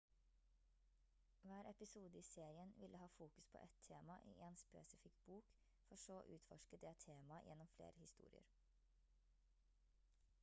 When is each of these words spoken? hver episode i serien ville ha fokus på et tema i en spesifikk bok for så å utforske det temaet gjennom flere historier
hver 1.43 1.67
episode 1.71 2.17
i 2.19 2.21
serien 2.29 2.73
ville 2.77 2.97
ha 2.97 3.09
fokus 3.17 3.49
på 3.51 3.59
et 3.67 3.75
tema 3.89 4.15
i 4.31 4.33
en 4.47 4.57
spesifikk 4.61 5.19
bok 5.27 5.51
for 5.89 6.01
så 6.05 6.15
å 6.21 6.25
utforske 6.37 6.79
det 6.85 6.93
temaet 7.05 7.49
gjennom 7.51 7.69
flere 7.75 8.03
historier 8.07 8.49